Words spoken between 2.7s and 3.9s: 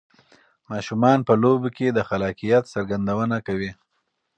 څرګندونه کوي.